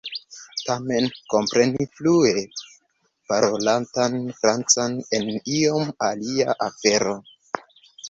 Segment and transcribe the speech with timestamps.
[0.69, 2.31] Tamen kompreni flue
[3.29, 7.19] parolatan Francan jen iom alia afero.